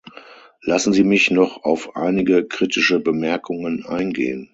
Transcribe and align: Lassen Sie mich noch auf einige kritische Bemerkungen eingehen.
Lassen 0.63 0.93
Sie 0.93 1.03
mich 1.03 1.29
noch 1.29 1.63
auf 1.63 1.95
einige 1.95 2.47
kritische 2.47 2.99
Bemerkungen 2.99 3.85
eingehen. 3.85 4.49